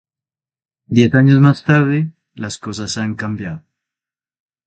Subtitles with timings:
[0.87, 3.63] Diez años más tarde, las cosas han cambiado.